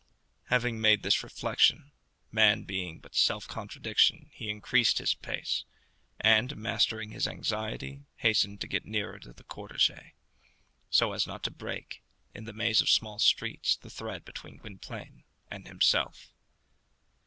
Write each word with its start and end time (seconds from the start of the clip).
Having 0.45 0.81
made 0.81 1.03
this 1.03 1.21
reflection, 1.21 1.91
man 2.31 2.63
being 2.63 2.97
but 2.99 3.13
self 3.13 3.47
contradiction, 3.47 4.29
he 4.33 4.49
increased 4.49 4.97
his 4.97 5.13
pace, 5.13 5.63
and, 6.19 6.57
mastering 6.57 7.11
his 7.11 7.27
anxiety, 7.27 8.05
hastened 8.15 8.61
to 8.61 8.67
get 8.67 8.83
nearer 8.83 9.19
the 9.19 9.31
cortège, 9.43 10.13
so 10.89 11.13
as 11.13 11.27
not 11.27 11.43
to 11.43 11.51
break, 11.51 12.01
in 12.33 12.45
the 12.45 12.51
maze 12.53 12.81
of 12.81 12.89
small 12.89 13.19
streets, 13.19 13.75
the 13.75 13.91
thread 13.91 14.25
between 14.25 14.57
Gwynplaine 14.57 15.23
and 15.51 15.67
himself. 15.67 16.33